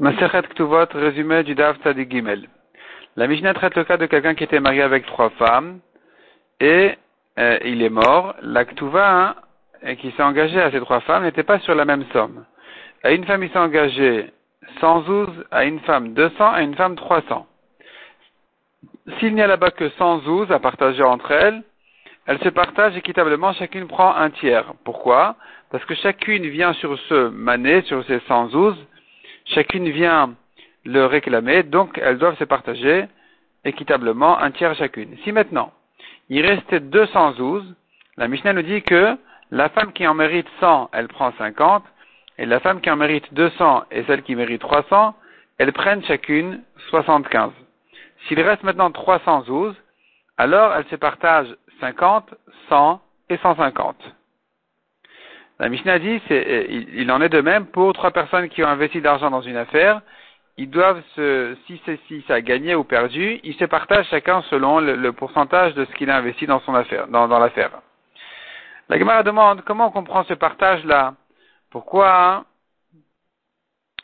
Masechet 0.00 0.48
Ktuvot, 0.48 0.86
résumé 0.94 1.42
du 1.42 1.54
Daf 1.54 1.76
Gimel. 2.08 2.48
La 3.16 3.26
Mishnah 3.26 3.52
traite 3.52 3.74
le 3.76 3.84
cas 3.84 3.98
de 3.98 4.06
quelqu'un 4.06 4.34
qui 4.34 4.44
était 4.44 4.58
marié 4.58 4.80
avec 4.80 5.04
trois 5.04 5.28
femmes 5.28 5.80
et 6.58 6.92
euh, 7.38 7.58
il 7.66 7.82
est 7.82 7.90
mort. 7.90 8.34
La 8.40 8.64
Ktuva 8.64 9.36
hein, 9.84 9.94
qui 9.96 10.10
s'est 10.12 10.22
engagé 10.22 10.58
à 10.58 10.70
ces 10.70 10.80
trois 10.80 11.00
femmes 11.00 11.24
n'était 11.24 11.42
pas 11.42 11.58
sur 11.58 11.74
la 11.74 11.84
même 11.84 12.06
somme. 12.14 12.46
À 13.02 13.10
une 13.10 13.26
femme, 13.26 13.42
il 13.42 13.50
s'est 13.50 13.58
engagé 13.58 14.32
100 14.80 15.02
zouz, 15.02 15.44
à 15.50 15.66
une 15.66 15.80
femme 15.80 16.14
200, 16.14 16.50
à 16.50 16.62
une 16.62 16.76
femme 16.76 16.96
300. 16.96 17.46
S'il 19.18 19.34
n'y 19.34 19.42
a 19.42 19.46
là-bas 19.46 19.70
que 19.70 19.90
100 19.90 20.20
zouz 20.20 20.50
à 20.50 20.60
partager 20.60 21.02
entre 21.02 21.30
elles, 21.30 21.62
elles 22.24 22.40
se 22.40 22.48
partagent 22.48 22.96
équitablement, 22.96 23.52
chacune 23.52 23.86
prend 23.86 24.14
un 24.16 24.30
tiers. 24.30 24.72
Pourquoi? 24.82 25.36
Parce 25.70 25.84
que 25.84 25.94
chacune 25.94 26.46
vient 26.46 26.72
sur 26.72 26.98
ce 27.00 27.28
mané, 27.28 27.82
sur 27.82 28.02
ces 28.06 28.20
100 28.20 28.48
zouz, 28.48 28.76
chacune 29.54 29.88
vient 29.90 30.34
le 30.84 31.06
réclamer, 31.06 31.62
donc 31.62 31.98
elles 31.98 32.18
doivent 32.18 32.38
se 32.38 32.44
partager 32.44 33.06
équitablement 33.64 34.38
un 34.38 34.50
tiers 34.50 34.74
chacune. 34.74 35.16
Si 35.24 35.32
maintenant, 35.32 35.72
il 36.28 36.46
restait 36.46 36.80
200 36.80 37.34
zouz, 37.34 37.64
la 38.16 38.28
Mishnah 38.28 38.52
nous 38.52 38.62
dit 38.62 38.82
que 38.82 39.16
la 39.50 39.68
femme 39.70 39.92
qui 39.92 40.06
en 40.06 40.14
mérite 40.14 40.46
100, 40.60 40.90
elle 40.92 41.08
prend 41.08 41.32
50, 41.36 41.84
et 42.38 42.46
la 42.46 42.60
femme 42.60 42.80
qui 42.80 42.90
en 42.90 42.96
mérite 42.96 43.32
200 43.34 43.84
et 43.90 44.04
celle 44.04 44.22
qui 44.22 44.34
mérite 44.34 44.60
300, 44.60 45.14
elles 45.58 45.72
prennent 45.72 46.04
chacune 46.04 46.62
75. 46.88 47.52
S'il 48.26 48.40
reste 48.40 48.62
maintenant 48.62 48.90
300 48.90 49.44
zouz, 49.44 49.74
alors 50.38 50.74
elles 50.74 50.86
se 50.86 50.96
partagent 50.96 51.54
50, 51.80 52.34
100 52.68 53.00
et 53.28 53.36
150. 53.38 53.96
La 55.60 55.68
Mishnah 55.68 55.98
dit, 55.98 56.22
c'est, 56.26 56.68
il, 56.70 57.12
en 57.12 57.20
est 57.20 57.28
de 57.28 57.42
même 57.42 57.66
pour 57.66 57.92
trois 57.92 58.12
personnes 58.12 58.48
qui 58.48 58.64
ont 58.64 58.68
investi 58.68 59.02
d'argent 59.02 59.30
dans 59.30 59.42
une 59.42 59.58
affaire. 59.58 60.00
Ils 60.56 60.70
doivent 60.70 61.02
se, 61.14 61.54
si 61.66 61.78
c'est 61.84 62.00
si 62.08 62.24
ça 62.26 62.36
a 62.36 62.40
gagné 62.40 62.74
ou 62.74 62.82
perdu, 62.82 63.38
ils 63.44 63.54
se 63.56 63.66
partagent 63.66 64.08
chacun 64.08 64.40
selon 64.48 64.80
le, 64.80 65.12
pourcentage 65.12 65.74
de 65.74 65.84
ce 65.84 65.92
qu'il 65.96 66.08
a 66.08 66.16
investi 66.16 66.46
dans 66.46 66.60
son 66.60 66.74
affaire, 66.74 67.08
dans, 67.08 67.26
l'affaire. 67.38 67.72
La 68.88 68.98
Gemara 68.98 69.22
demande 69.22 69.62
comment 69.66 69.88
on 69.88 69.90
comprend 69.90 70.24
ce 70.24 70.32
partage-là? 70.32 71.12
Pourquoi, 71.68 72.46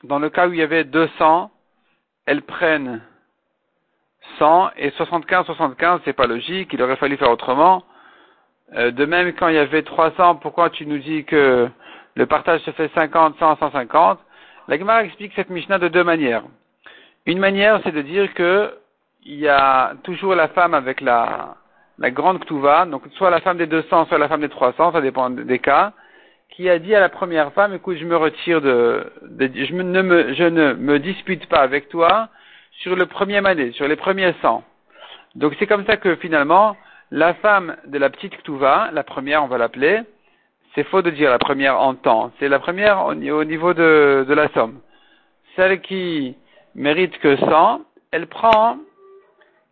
dans 0.05 0.19
le 0.19 0.29
cas 0.29 0.49
où 0.49 0.53
il 0.53 0.59
y 0.59 0.63
avait 0.63 0.85
200, 0.85 1.51
elles 2.27 2.43
prennent 2.43 3.01
100 4.39 4.73
et 4.77 4.91
75, 4.91 5.47
75, 5.47 6.03
c'est 6.05 6.13
pas 6.13 6.27
logique, 6.27 6.75
il 6.75 6.83
aurait 6.83 6.97
fallu 6.97 7.17
faire 7.17 7.31
autrement. 7.31 7.83
Euh, 8.75 8.91
de 8.91 9.05
même, 9.05 9.33
quand 9.35 9.49
il 9.49 9.55
y 9.55 9.59
avait 9.59 9.83
300, 9.83 10.37
pourquoi 10.37 10.71
tu 10.71 10.87
nous 10.87 10.99
dis 10.99 11.25
que 11.25 11.69
le 12.15 12.27
partage 12.27 12.61
se 12.63 12.71
fait 12.73 12.91
50, 12.95 13.39
100, 13.39 13.57
150 13.59 14.19
La 14.69 14.79
Gemara 14.79 15.05
explique 15.05 15.33
cette 15.37 15.51
Mishnah 15.51 15.79
de 15.79 15.89
deux 15.89 16.05
manières. 16.05 16.43
Une 17.27 17.39
manière, 17.39 17.81
c'est 17.85 17.93
de 17.93 18.03
dire 18.03 18.33
que 18.35 18.75
il 19.25 19.39
y 19.39 19.49
a 19.49 19.95
toujours 20.05 20.35
la 20.35 20.49
femme 20.49 20.75
avec 20.75 21.01
la, 21.01 21.57
la 21.99 22.11
grande 22.11 22.39
Ktuva, 22.45 22.87
donc 22.87 23.03
soit 23.17 23.31
la 23.31 23.41
femme 23.41 23.57
des 23.57 23.67
200, 23.67 24.07
soit 24.07 24.19
la 24.19 24.29
femme 24.29 24.41
des 24.41 24.49
300, 24.49 24.93
ça 24.93 25.01
dépend 25.01 25.31
des 25.31 25.59
cas, 25.59 25.93
qui 26.51 26.71
a 26.71 26.79
dit 26.79 26.95
à 26.95 27.01
la 27.01 27.09
première 27.09 27.53
femme, 27.53 27.75
écoute, 27.75 27.97
je 27.99 28.05
me 28.05 28.17
retire 28.17 28.61
de, 28.61 29.13
je, 29.41 29.75
ne 29.75 30.03
me, 30.03 30.35
je 30.35 30.45
ne 30.45 30.75
me 30.75 30.99
dispute 30.99 31.47
pas 31.49 31.61
avec 31.61 31.89
toi 31.89 32.29
sur 32.83 32.95
le 32.95 33.07
premier 33.07 33.45
année, 33.47 33.73
sur 33.73 33.89
les 33.89 33.97
premiers 33.97 34.35
100. 34.43 34.63
Donc 35.35 35.55
c'est 35.59 35.67
comme 35.67 35.85
ça 35.87 35.97
que 35.97 36.17
finalement, 36.17 36.77
la 37.11 37.35
femme 37.35 37.77
de 37.87 37.99
la 37.99 38.11
petite 38.11 38.37
Ktuva, 38.37 38.91
la 38.93 39.05
première 39.05 39.45
on 39.45 39.47
va 39.47 39.59
l'appeler, 39.59 40.01
c'est 40.75 40.85
faux 40.85 41.03
de 41.03 41.11
dire 41.11 41.31
la 41.31 41.39
première 41.39 41.81
en 41.81 41.95
temps, 41.95 42.33
c'est 42.39 42.49
la 42.49 42.59
première 42.59 43.07
au 43.07 43.15
niveau 43.15 43.75
de, 43.75 44.25
de 44.29 44.35
la 44.35 44.49
somme. 44.49 44.81
Celle 45.55 45.81
qui 45.81 46.37
mérite 46.75 47.17
que 47.19 47.37
100, 47.37 47.81
elle 48.11 48.27
prend, 48.27 48.77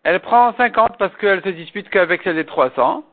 elle 0.03 0.21
prend 0.21 0.55
50 0.55 0.97
parce 0.99 1.15
qu'elle 1.17 1.43
se 1.43 1.51
dispute 1.51 1.89
qu'avec 1.91 2.23
celle 2.23 2.37
des 2.37 2.47
300. 2.47 3.05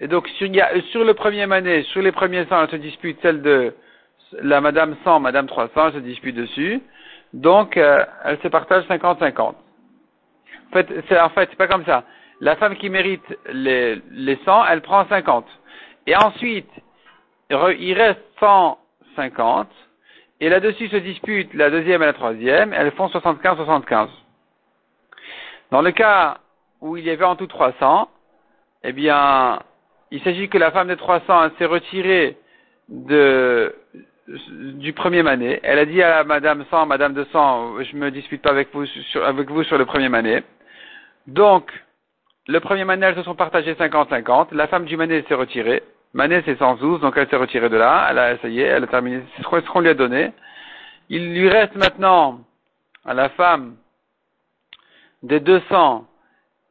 Et 0.00 0.08
donc 0.08 0.28
sur, 0.28 0.48
sur 0.90 1.04
le 1.04 1.14
premier 1.14 1.50
année, 1.52 1.82
sur 1.84 2.02
les 2.02 2.12
premiers 2.12 2.44
100, 2.46 2.64
elle 2.64 2.70
se 2.70 2.76
dispute 2.76 3.18
celle 3.22 3.42
de 3.42 3.74
la 4.42 4.60
madame 4.60 4.96
100, 5.04 5.20
madame 5.20 5.46
300, 5.46 5.88
elle 5.88 5.92
se 5.94 5.98
dispute 5.98 6.36
dessus. 6.36 6.80
Donc 7.32 7.76
euh, 7.76 8.04
elle 8.24 8.38
se 8.40 8.48
partage 8.48 8.84
50-50. 8.84 9.40
En 9.40 9.54
fait, 10.72 10.88
c'est 11.08 11.20
en 11.20 11.30
fait, 11.30 11.54
pas 11.56 11.68
comme 11.68 11.84
ça 11.84 12.04
la 12.40 12.56
femme 12.56 12.76
qui 12.76 12.88
mérite 12.88 13.38
les, 13.52 14.00
les 14.10 14.38
100, 14.44 14.66
elle 14.66 14.80
prend 14.80 15.06
50. 15.06 15.46
Et 16.06 16.16
ensuite, 16.16 16.70
il 17.50 17.94
reste 17.94 18.20
150, 18.40 19.68
et 20.40 20.48
là-dessus 20.48 20.88
se 20.88 20.96
disputent 20.96 21.52
la 21.54 21.70
deuxième 21.70 22.02
et 22.02 22.06
la 22.06 22.12
troisième, 22.12 22.72
elles 22.72 22.92
font 22.92 23.08
75-75. 23.08 24.08
Dans 25.70 25.82
le 25.82 25.90
cas 25.92 26.38
où 26.80 26.96
il 26.96 27.04
y 27.04 27.10
avait 27.10 27.24
en 27.24 27.36
tout 27.36 27.46
300, 27.46 28.08
eh 28.84 28.92
bien, 28.92 29.60
il 30.10 30.22
s'agit 30.22 30.48
que 30.48 30.58
la 30.58 30.70
femme 30.70 30.88
des 30.88 30.96
300 30.96 31.50
s'est 31.58 31.66
retirée 31.66 32.38
de, 32.88 33.74
du 34.26 34.92
premier 34.94 35.22
mané. 35.22 35.60
Elle 35.62 35.78
a 35.78 35.84
dit 35.84 36.02
à 36.02 36.24
madame 36.24 36.64
100, 36.70 36.86
madame 36.86 37.12
200, 37.12 37.82
je 37.82 37.96
me 37.96 38.10
dispute 38.10 38.42
pas 38.42 38.50
avec 38.50 38.68
vous 38.72 38.86
sur, 38.86 39.24
avec 39.24 39.50
vous 39.50 39.62
sur 39.64 39.76
le 39.76 39.84
premier 39.84 40.08
mané. 40.08 40.42
Donc, 41.26 41.70
le 42.48 42.60
premier 42.60 42.84
elles 43.02 43.16
se 43.16 43.22
sont 43.22 43.34
partagées 43.34 43.74
50-50. 43.74 44.48
La 44.52 44.66
femme 44.66 44.84
du 44.84 44.96
mané 44.96 45.22
s'est 45.28 45.34
retirée. 45.34 45.82
Mané, 46.12 46.42
c'est 46.44 46.58
112, 46.58 47.00
donc 47.00 47.16
elle 47.16 47.28
s'est 47.28 47.36
retirée 47.36 47.68
de 47.68 47.76
là. 47.76 48.08
Elle 48.10 48.18
a 48.18 48.32
essayé, 48.32 48.64
elle 48.64 48.84
a 48.84 48.86
terminé 48.88 49.22
ce 49.40 49.70
qu'on 49.70 49.80
lui 49.80 49.88
a 49.88 49.94
donné. 49.94 50.32
Il 51.08 51.32
lui 51.32 51.48
reste 51.48 51.76
maintenant 51.76 52.40
à 53.04 53.14
la 53.14 53.28
femme 53.30 53.76
des 55.22 55.40
200. 55.40 56.06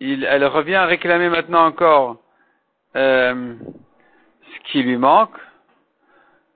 Il, 0.02 0.26
elle 0.26 0.46
revient 0.46 0.78
réclamer 0.78 1.30
maintenant 1.30 1.66
encore 1.66 2.18
euh, 2.96 3.56
ce 4.54 4.72
qui 4.72 4.84
lui 4.84 4.98
manque. 4.98 5.38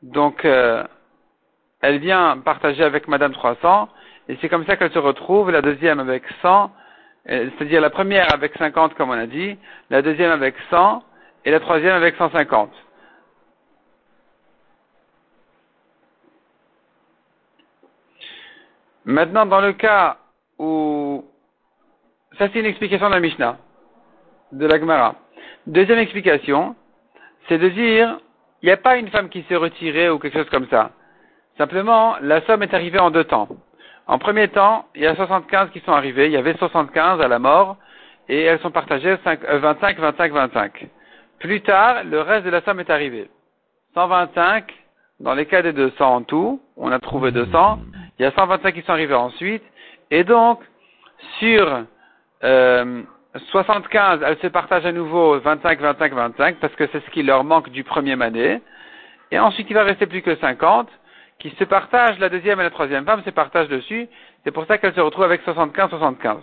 Donc, 0.02 0.44
euh, 0.44 0.84
elle 1.82 2.00
vient 2.00 2.38
partager 2.40 2.84
avec 2.84 3.08
Madame 3.08 3.34
300. 3.34 3.90
Et 4.28 4.38
c'est 4.42 4.50
comme 4.50 4.66
ça 4.66 4.76
qu'elle 4.76 4.92
se 4.92 5.00
retrouve, 5.00 5.52
la 5.52 5.62
deuxième 5.62 6.00
avec 6.00 6.24
100 6.42 6.66
euh, 6.66 6.83
c'est-à-dire 7.26 7.82
la 7.82 7.90
première 7.90 8.34
avec 8.34 8.54
50 8.58 8.96
comme 8.96 9.10
on 9.10 9.14
a 9.14 9.28
dit, 9.28 9.58
la 9.90 10.02
deuxième 10.02 10.32
avec 10.32 10.56
100 10.70 11.04
et 11.46 11.52
la 11.52 11.60
troisième 11.60 11.94
avec 11.94 12.16
150. 12.16 12.72
Maintenant, 19.06 19.46
dans 19.46 19.60
le 19.60 19.74
cas 19.74 20.18
où 20.58 21.26
ça 22.38 22.48
c'est 22.52 22.60
une 22.60 22.66
explication 22.66 23.10
de 23.10 23.14
la 23.14 23.20
Mishnah, 23.20 23.58
de 24.52 24.66
la 24.66 24.80
Gemara. 24.80 25.16
Deuxième 25.68 26.00
explication, 26.00 26.76
c'est 27.48 27.58
de 27.58 27.70
dire 27.70 28.20
il 28.62 28.68
n'y 28.68 28.72
a 28.72 28.78
pas 28.78 28.96
une 28.98 29.10
femme 29.10 29.30
qui 29.30 29.44
s'est 29.44 29.58
retirée 29.58 30.10
ou 30.10 30.20
quelque 30.20 30.38
chose 30.38 30.50
comme 30.50 30.68
ça. 30.70 30.92
Simplement, 31.58 32.16
la 32.22 32.42
somme 32.46 32.64
est 32.64 32.74
arrivée 32.74 33.00
en 33.00 33.12
deux 33.12 33.26
temps. 33.26 33.50
En 34.08 34.18
premier 34.18 34.50
temps, 34.50 34.86
il 34.96 35.02
y 35.02 35.08
a 35.08 35.16
75 35.16 35.70
qui 35.72 35.80
sont 35.82 35.94
arrivés, 35.94 36.26
il 36.26 36.32
y 36.32 36.38
avait 36.38 36.56
75 36.56 37.22
à 37.22 37.28
la 37.28 37.40
mort, 37.40 37.78
et 38.28 38.42
elles 38.42 38.60
sont 38.60 38.72
partagées 38.72 39.18
25, 39.24 40.00
25, 40.00 40.32
25. 40.32 40.88
Plus 41.40 41.62
tard, 41.62 42.04
le 42.04 42.22
reste 42.22 42.46
de 42.46 42.50
la 42.50 42.62
somme 42.62 42.80
est 42.80 42.90
arrivé. 42.90 43.30
125, 43.94 44.74
dans 45.20 45.34
les 45.34 45.46
cas 45.46 45.62
des 45.62 45.74
200 45.74 46.16
en 46.16 46.22
tout, 46.24 46.62
on 46.76 46.92
a 46.92 47.00
trouvé 47.00 47.32
200, 47.32 47.80
il 48.20 48.24
y 48.24 48.26
a 48.26 48.32
125 48.32 48.74
qui 48.74 48.82
sont 48.82 48.92
arrivés 48.92 49.14
ensuite, 49.14 49.64
et 50.12 50.24
donc, 50.24 50.60
sur 51.40 51.86
euh, 52.44 53.04
75, 53.52 54.22
elles 54.26 54.38
se 54.40 54.48
partagent 54.48 54.86
à 54.86 54.92
nouveau 54.92 55.40
25, 55.40 55.80
25, 55.80 56.14
25, 56.14 56.56
parce 56.58 56.76
que 56.76 56.88
c'est 56.92 57.04
ce 57.06 57.10
qui 57.12 57.24
leur 57.24 57.44
manque 57.44 57.70
du 57.70 57.84
premier 57.84 58.22
année, 58.22 58.62
et 59.32 59.40
ensuite 59.40 59.68
il 59.70 59.74
va 59.74 59.84
rester 59.84 60.08
plus 60.08 60.22
que 60.22 60.36
50, 60.36 60.90
qui 61.40 61.50
se 61.52 61.64
partagent, 61.64 62.20
la 62.20 62.30
deuxième 62.30 62.60
et 62.60 62.64
la 62.64 62.70
troisième 62.70 63.06
femme 63.06 63.24
se 63.24 63.30
partagent 63.30 63.68
dessus, 63.68 64.08
c'est 64.44 64.52
pour 64.52 64.66
ça 64.66 64.78
qu'elle 64.78 64.94
se 64.94 65.02
retrouve 65.02 65.26
avec 65.26 65.46
75-75. 65.46 66.38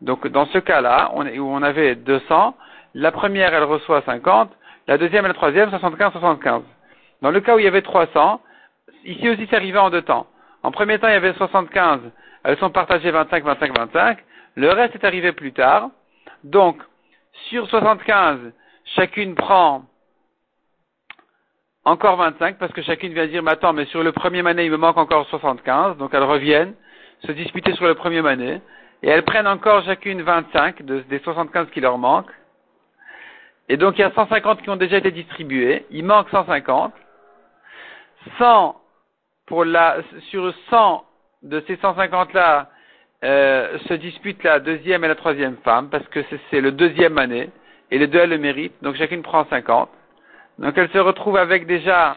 Donc 0.00 0.26
dans 0.28 0.46
ce 0.46 0.58
cas-là, 0.58 1.10
où 1.14 1.42
on 1.42 1.62
avait 1.62 1.94
200, 1.94 2.56
la 2.94 3.12
première 3.12 3.54
elle 3.54 3.64
reçoit 3.64 4.02
50, 4.02 4.50
la 4.86 4.98
deuxième 4.98 5.24
et 5.24 5.28
la 5.28 5.34
troisième 5.34 5.70
75-75. 5.70 6.62
Dans 7.22 7.30
le 7.30 7.40
cas 7.40 7.56
où 7.56 7.58
il 7.58 7.64
y 7.64 7.68
avait 7.68 7.82
300, 7.82 8.40
ici 9.04 9.28
aussi 9.28 9.46
c'est 9.48 9.56
arrivé 9.56 9.78
en 9.78 9.90
deux 9.90 10.02
temps. 10.02 10.26
En 10.62 10.70
premier 10.70 10.98
temps 10.98 11.08
il 11.08 11.14
y 11.14 11.16
avait 11.16 11.32
75, 11.34 12.00
elles 12.44 12.58
sont 12.58 12.70
partagées 12.70 13.10
25, 13.10 13.44
25, 13.44 13.78
25, 13.78 14.18
le 14.56 14.70
reste 14.70 14.94
est 14.94 15.04
arrivé 15.04 15.32
plus 15.32 15.52
tard. 15.52 15.90
Donc 16.44 16.76
sur 17.48 17.68
75, 17.68 18.38
chacune 18.96 19.34
prend 19.34 19.84
encore 21.84 22.16
25, 22.16 22.58
parce 22.58 22.72
que 22.72 22.82
chacune 22.82 23.12
vient 23.12 23.26
dire, 23.26 23.42
mais 23.42 23.52
attends, 23.52 23.72
mais 23.72 23.84
sur 23.86 24.02
le 24.02 24.12
premier 24.12 24.42
mané, 24.42 24.64
il 24.64 24.70
me 24.70 24.76
manque 24.76 24.96
encore 24.96 25.26
75, 25.28 25.98
donc 25.98 26.12
elles 26.14 26.22
reviennent 26.22 26.74
se 27.26 27.32
disputer 27.32 27.74
sur 27.74 27.86
le 27.86 27.94
premier 27.94 28.22
mané, 28.22 28.60
et 29.02 29.08
elles 29.08 29.22
prennent 29.22 29.46
encore 29.46 29.84
chacune 29.84 30.22
25 30.22 30.82
des 30.82 31.18
75 31.18 31.68
qui 31.70 31.80
leur 31.80 31.98
manquent, 31.98 32.32
et 33.68 33.76
donc 33.76 33.98
il 33.98 34.02
y 34.02 34.04
a 34.04 34.12
150 34.12 34.62
qui 34.62 34.70
ont 34.70 34.76
déjà 34.76 34.98
été 34.98 35.10
distribués, 35.10 35.86
il 35.90 36.04
manque 36.04 36.28
150, 36.30 36.92
100 38.38 38.80
pour 39.46 39.64
sur 40.30 40.54
100 40.70 41.04
de 41.42 41.62
ces 41.66 41.76
150-là 41.76 42.70
euh, 43.24 43.78
se 43.88 43.94
disputent 43.94 44.42
la 44.42 44.58
deuxième 44.58 45.04
et 45.04 45.08
la 45.08 45.14
troisième 45.14 45.56
femme, 45.58 45.90
parce 45.90 46.06
que 46.08 46.20
c'est 46.50 46.60
le 46.60 46.72
deuxième 46.72 47.18
année, 47.18 47.50
et 47.90 47.98
les 47.98 48.06
deux 48.06 48.20
elles 48.20 48.30
le 48.30 48.38
méritent, 48.38 48.82
donc 48.82 48.96
chacune 48.96 49.22
prend 49.22 49.44
50. 49.46 49.90
Donc 50.58 50.76
elle 50.76 50.90
se 50.90 50.98
retrouve 50.98 51.36
avec 51.36 51.66
déjà, 51.66 52.16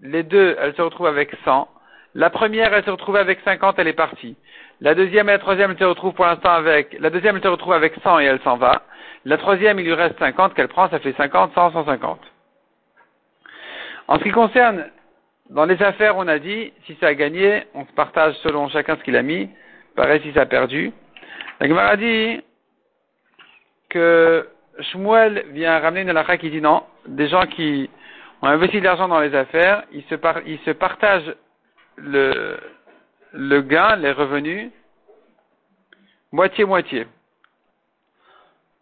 les 0.00 0.22
deux, 0.22 0.56
elles 0.60 0.74
se 0.74 0.82
retrouvent 0.82 1.06
avec 1.06 1.34
100. 1.44 1.68
La 2.14 2.30
première, 2.30 2.74
elle 2.74 2.84
se 2.84 2.90
retrouve 2.90 3.16
avec 3.16 3.40
50, 3.44 3.78
elle 3.78 3.88
est 3.88 3.92
partie. 3.92 4.36
La 4.80 4.94
deuxième 4.94 5.28
et 5.28 5.32
la 5.32 5.38
troisième, 5.38 5.70
elle 5.70 5.78
se 5.78 5.84
retrouvent 5.84 6.14
pour 6.14 6.26
l'instant 6.26 6.52
avec, 6.52 6.96
la 6.98 7.10
deuxième, 7.10 7.36
elle 7.36 7.42
se 7.42 7.48
retrouve 7.48 7.72
avec 7.72 7.94
100 8.02 8.20
et 8.20 8.24
elle 8.24 8.40
s'en 8.40 8.56
va. 8.56 8.82
La 9.24 9.38
troisième, 9.38 9.78
il 9.78 9.86
lui 9.86 9.94
reste 9.94 10.18
50 10.18 10.54
qu'elle 10.54 10.68
prend, 10.68 10.88
ça 10.88 10.98
fait 10.98 11.14
50, 11.16 11.54
100, 11.54 11.72
150. 11.72 12.20
En 14.08 14.18
ce 14.18 14.24
qui 14.24 14.30
concerne, 14.30 14.90
dans 15.50 15.64
les 15.64 15.80
affaires, 15.82 16.16
on 16.16 16.26
a 16.26 16.38
dit, 16.38 16.72
si 16.86 16.96
ça 17.00 17.08
a 17.08 17.14
gagné, 17.14 17.64
on 17.74 17.86
se 17.86 17.92
partage 17.92 18.34
selon 18.42 18.68
chacun 18.68 18.96
ce 18.96 19.02
qu'il 19.04 19.16
a 19.16 19.22
mis. 19.22 19.48
Pareil 19.94 20.20
si 20.22 20.32
ça 20.32 20.42
a 20.42 20.46
perdu. 20.46 20.92
La 21.60 21.68
Gemara 21.68 21.96
dit 21.96 22.42
que 23.90 24.48
Shmuel 24.80 25.44
vient 25.50 25.78
ramener 25.78 26.02
une 26.02 26.10
halakha 26.10 26.38
qui 26.38 26.50
dit 26.50 26.60
non, 26.60 26.82
des 27.06 27.28
gens 27.28 27.46
qui 27.46 27.90
ont 28.40 28.46
investi 28.46 28.80
de 28.80 28.84
l'argent 28.84 29.08
dans 29.08 29.20
les 29.20 29.34
affaires, 29.34 29.84
ils 29.92 30.04
se, 30.04 30.70
partagent 30.72 31.34
le, 31.96 32.56
le 33.32 33.60
gain, 33.60 33.96
les 33.96 34.12
revenus, 34.12 34.70
moitié-moitié. 36.32 37.06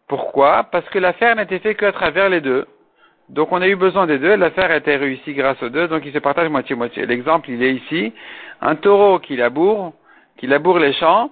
Pourquoi? 0.09 0.65
Parce 0.65 0.89
que 0.91 0.99
l'affaire 0.99 1.37
n'était 1.37 1.59
faite 1.59 1.77
qu'à 1.77 1.93
travers 1.93 2.29
les 2.29 2.41
deux. 2.41 2.67
Donc 3.29 3.53
on 3.53 3.63
a 3.63 3.69
eu 3.69 3.77
besoin 3.77 4.07
des 4.07 4.19
deux, 4.19 4.35
l'affaire 4.35 4.71
a 4.73 4.77
été 4.77 4.97
réussie 4.97 5.35
grâce 5.35 5.63
aux 5.63 5.69
deux, 5.69 5.87
donc 5.87 6.05
ils 6.05 6.13
se 6.13 6.19
partagent 6.19 6.51
moitié-moitié. 6.51 7.07
L'exemple, 7.07 7.51
il 7.51 7.63
est 7.63 7.75
ici, 7.75 8.13
un 8.61 8.75
taureau 8.75 9.21
qui 9.21 9.37
laboure, 9.37 9.93
qui 10.37 10.49
laboure 10.49 10.81
les 10.81 10.93
champs, 10.95 11.31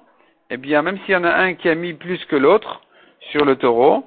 eh 0.51 0.57
bien 0.57 0.83
même 0.83 0.99
s'il 1.01 1.15
y 1.15 1.17
en 1.17 1.25
a 1.25 1.33
un 1.33 1.55
qui 1.55 1.69
a 1.69 1.75
mis 1.75 1.95
plus 1.95 2.25
que 2.27 2.37
l'autre 2.37 2.83
sur 3.31 3.45
le 3.45 3.57
taureau, 3.57 4.05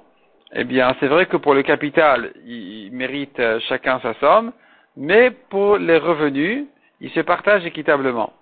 eh 0.53 0.63
bien 0.63 0.95
c'est 0.99 1.07
vrai 1.07 1.25
que 1.25 1.37
pour 1.37 1.53
le 1.53 1.63
capital, 1.63 2.33
il 2.45 2.91
mérite 2.91 3.39
euh, 3.39 3.59
chacun 3.67 3.99
sa 4.01 4.13
somme, 4.15 4.51
mais 4.97 5.31
pour 5.31 5.77
les 5.77 5.97
revenus, 5.97 6.65
ils 6.99 7.11
se 7.11 7.21
partagent 7.21 7.65
équitablement. 7.65 8.33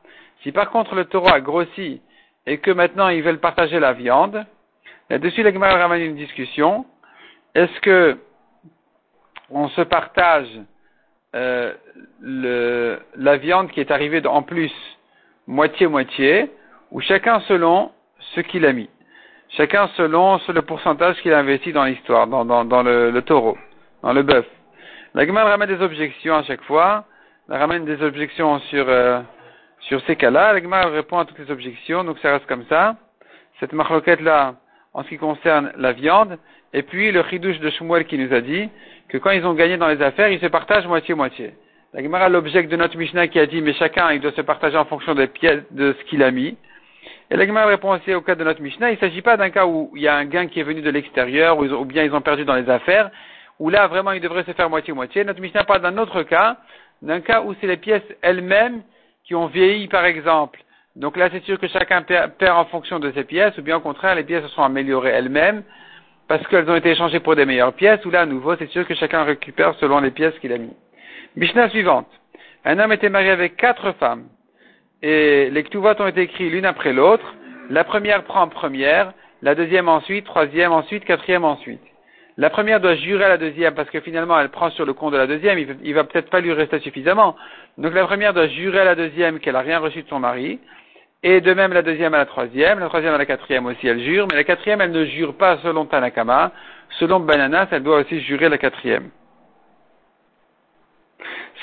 Si 0.44 0.52
par 0.52 0.70
contre 0.72 0.96
le 0.96 1.06
taureau 1.06 1.30
a 1.30 1.40
grossi 1.40 2.02
et 2.46 2.58
que 2.58 2.72
maintenant 2.72 3.10
ils 3.10 3.22
veulent 3.22 3.40
partager 3.40 3.80
la 3.80 3.94
viande, 3.94 4.46
là-dessus 5.10 5.44
la 5.44 5.78
ramène 5.78 6.02
une 6.02 6.16
discussion. 6.16 6.86
Est-ce 7.56 7.80
que 7.82 8.18
on 9.50 9.68
se 9.70 9.82
partage 9.82 10.50
euh, 11.36 11.74
la 12.22 13.38
viande 13.38 13.72
qui 13.72 13.80
est 13.80 13.92
arrivée 13.92 14.26
en 14.26 14.42
plus 14.42 14.72
moitié-moitié, 15.48 16.52
ou 16.92 17.02
chacun 17.02 17.40
selon 17.42 17.92
ce 18.36 18.42
qu'il 18.42 18.66
a 18.66 18.74
mis? 18.74 18.90
Chacun 19.58 19.90
selon 19.98 20.40
le 20.48 20.62
pourcentage 20.62 21.18
qu'il 21.22 21.34
a 21.34 21.40
investi 21.40 21.74
dans 21.74 21.86
l'histoire, 21.86 22.28
dans, 22.28 22.46
dans, 22.46 22.84
le, 22.84 23.20
taureau, 23.22 23.58
dans 24.04 24.14
le 24.14 24.22
bœuf. 24.22 24.46
La 25.16 25.26
Gemara 25.26 25.50
ramène 25.50 25.70
des 25.70 25.84
objections 25.84 26.36
à 26.36 26.44
chaque 26.44 26.62
fois, 26.64 27.06
elle 27.50 27.58
ramène 27.58 27.84
des 27.84 28.02
objections 28.04 28.60
sur, 28.60 28.86
euh, 28.88 29.22
sur 29.82 30.02
ces 30.06 30.16
cas-là. 30.16 30.54
La 30.54 30.62
Gemara 30.62 30.90
répond 30.90 31.18
à 31.18 31.26
toutes 31.26 31.40
les 31.40 31.50
objections, 31.50 32.04
donc 32.04 32.20
ça 32.20 32.34
reste 32.34 32.46
comme 32.46 32.66
ça. 32.70 32.96
Cette 33.60 33.74
marloquette-là, 33.74 34.56
en 34.94 35.04
ce 35.04 35.10
qui 35.10 35.18
concerne 35.18 35.72
la 35.78 35.94
viande, 35.94 36.38
et 36.74 36.84
puis 36.84 37.12
le 37.12 37.24
chidouche 37.24 37.60
de 37.60 37.72
Shmuel 37.72 38.06
qui 38.06 38.20
nous 38.20 38.32
a 38.32 38.42
dit 38.42 38.70
que 39.10 39.18
quand 39.18 39.32
ils 39.32 39.46
ont 39.48 39.56
gagné 39.56 39.78
dans 39.78 39.88
les 39.88 40.02
affaires, 40.04 40.30
ils 40.30 40.40
se 40.40 40.46
partagent 40.46 40.88
moitié-moitié. 40.88 41.56
La 41.94 42.04
Gemara 42.04 42.30
l'objet 42.30 42.62
de 42.62 42.76
notre 42.76 42.98
Mishnah 42.98 43.28
qui 43.28 43.40
a 43.40 43.48
dit, 43.48 43.64
mais 43.64 43.74
chacun, 43.74 44.12
il 44.12 44.22
doit 44.22 44.32
se 44.34 44.42
partager 44.42 44.78
en 44.78 44.86
fonction 44.86 45.16
des 45.16 45.26
pièces, 45.26 45.64
de 45.72 45.96
ce 45.98 46.04
qu'il 46.06 46.22
a 46.22 46.30
mis. 46.30 46.56
Et 47.32 47.36
la 47.36 47.66
répond 47.66 47.92
aussi 47.92 48.14
au 48.14 48.22
cas 48.22 48.36
de 48.36 48.44
notre 48.44 48.62
Mishnah, 48.62 48.90
il 48.90 48.96
ne 48.96 49.00
s'agit 49.00 49.22
pas 49.22 49.38
d'un 49.38 49.52
cas 49.52 49.66
où 49.66 49.92
il 49.96 50.02
y 50.02 50.08
a 50.08 50.16
un 50.16 50.26
gain 50.26 50.48
qui 50.48 50.60
est 50.60 50.64
venu 50.64 50.82
de 50.82 50.90
l'extérieur, 50.90 51.60
ou, 51.60 51.86
bien 51.86 52.04
ils 52.04 52.14
ont 52.14 52.22
perdu 52.22 52.44
dans 52.44 52.56
les 52.56 52.70
affaires, 52.70 53.12
où 53.60 53.70
là, 53.70 53.88
vraiment, 53.88 54.14
ils 54.14 54.22
devraient 54.22 54.46
se 54.46 54.54
faire 54.54 54.70
moitié-moitié. 54.70 55.24
Notre 55.24 55.42
Mishnah 55.42 55.64
parle 55.64 55.82
d'un 55.82 55.98
autre 56.00 56.24
cas, 56.24 56.58
d'un 57.04 57.22
cas 57.22 57.42
où 57.42 57.54
c'est 57.62 57.68
les 57.68 57.78
pièces 57.78 58.04
elles-mêmes 58.22 58.82
qui 59.26 59.36
ont 59.36 59.46
vieilli, 59.46 59.88
par 59.88 60.06
exemple. 60.06 60.60
Donc 60.96 61.18
là, 61.18 61.30
c'est 61.32 61.44
sûr 61.44 61.60
que 61.60 61.68
chacun 61.68 62.02
perd, 62.02 62.32
en 62.42 62.66
fonction 62.66 63.00
de 63.00 63.12
ses 63.12 63.24
pièces, 63.26 63.56
ou 63.60 63.62
bien 63.62 63.78
au 63.78 63.82
contraire, 63.82 64.16
les 64.16 64.24
pièces 64.24 64.44
se 64.44 64.50
sont 64.50 64.64
améliorées 64.64 65.12
elles-mêmes, 65.12 65.64
parce 66.28 66.46
qu'elles 66.48 66.70
ont 66.70 66.76
été 66.76 66.90
échangées 66.92 67.20
pour 67.20 67.36
des 67.36 67.46
meilleures 67.46 67.74
pièces, 67.74 68.04
ou 68.06 68.10
là, 68.10 68.22
à 68.22 68.26
nouveau, 68.26 68.56
c'est 68.56 68.70
sûr 68.72 68.88
que 68.88 68.96
chacun 68.96 69.24
récupère 69.24 69.76
selon 69.76 70.00
les 70.00 70.12
pièces 70.12 70.38
qu'il 70.40 70.52
a 70.52 70.58
mis. 70.58 70.74
Mishnah 71.36 71.70
suivante. 71.70 72.08
Un 72.66 72.80
homme 72.80 72.92
était 72.92 73.10
marié 73.10 73.30
avec 73.30 73.56
quatre 73.56 73.92
femmes. 73.94 74.26
Et 75.02 75.50
les 75.50 75.64
ktuvot 75.64 75.94
ont 76.00 76.08
été 76.08 76.22
écrits 76.22 76.50
l'une 76.50 76.66
après 76.66 76.92
l'autre. 76.92 77.36
La 77.70 77.84
première 77.84 78.24
prend 78.24 78.48
première, 78.48 79.14
la 79.42 79.56
deuxième 79.56 79.88
ensuite, 79.88 80.26
troisième 80.26 80.72
ensuite, 80.72 81.06
quatrième 81.06 81.46
ensuite. 81.46 81.82
La 82.38 82.50
première 82.50 82.80
doit 82.80 82.96
jurer 82.96 83.26
à 83.26 83.30
la 83.30 83.38
deuxième 83.38 83.76
parce 83.76 83.90
que 83.90 84.00
finalement 84.00 84.40
elle 84.40 84.50
prend 84.50 84.70
sur 84.72 84.86
le 84.86 84.94
compte 84.94 85.14
de 85.14 85.18
la 85.18 85.28
deuxième, 85.28 85.60
il, 85.60 85.94
va 85.94 86.04
peut-être 86.06 86.30
pas 86.30 86.40
lui 86.40 86.54
rester 86.54 86.80
suffisamment. 86.80 87.36
Donc 87.78 87.94
la 87.94 88.06
première 88.06 88.34
doit 88.34 88.48
jurer 88.48 88.80
à 88.80 88.86
la 88.86 88.96
deuxième 88.96 89.40
qu'elle 89.40 89.56
a 89.56 89.62
rien 89.62 89.80
reçu 89.80 90.04
de 90.04 90.08
son 90.08 90.20
mari. 90.20 90.60
Et 91.22 91.42
de 91.42 91.54
même 91.54 91.74
la 91.74 91.82
deuxième 91.82 92.14
à 92.14 92.18
la 92.18 92.26
troisième, 92.26 92.80
la 92.80 92.88
troisième 92.88 93.14
à 93.14 93.18
la 93.18 93.26
quatrième 93.26 93.66
aussi 93.66 93.88
elle 93.88 94.00
jure, 94.02 94.26
mais 94.30 94.38
la 94.38 94.46
quatrième 94.46 94.80
elle 94.80 94.92
ne 94.92 95.04
jure 95.04 95.36
pas 95.36 95.58
selon 95.64 95.86
Tanakama, 95.86 96.54
selon 96.92 97.20
Bananas 97.20 97.68
elle 97.72 97.84
doit 97.84 98.00
aussi 98.00 98.22
jurer 98.22 98.48
la 98.48 98.58
quatrième. 98.58 99.10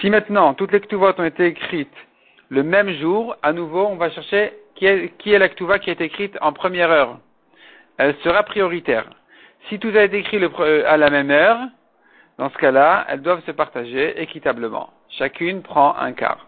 Si 0.00 0.10
maintenant 0.10 0.52
toutes 0.52 0.72
les 0.72 0.80
ktuvot 0.80 1.12
ont 1.16 1.24
été 1.24 1.46
écrites 1.46 2.05
le 2.48 2.62
même 2.62 2.90
jour, 2.94 3.36
à 3.42 3.52
nouveau 3.52 3.86
on 3.86 3.96
va 3.96 4.10
chercher 4.10 4.52
qui 4.74 4.86
est, 4.86 5.16
qui 5.18 5.32
est 5.32 5.38
la 5.38 5.48
ktuva 5.48 5.78
qui 5.78 5.90
est 5.90 6.00
écrite 6.00 6.36
en 6.40 6.52
première 6.52 6.90
heure. 6.90 7.18
Elle 7.98 8.14
sera 8.22 8.42
prioritaire. 8.42 9.06
Si 9.68 9.78
tout 9.78 9.92
a 9.94 10.02
été 10.02 10.18
écrit 10.18 10.38
euh, 10.42 10.84
à 10.86 10.96
la 10.96 11.10
même 11.10 11.30
heure, 11.30 11.58
dans 12.38 12.50
ce 12.50 12.58
cas-là, 12.58 13.06
elles 13.08 13.22
doivent 13.22 13.42
se 13.44 13.50
partager 13.50 14.20
équitablement. 14.20 14.90
Chacune 15.08 15.62
prend 15.62 15.96
un 15.96 16.12
quart. 16.12 16.46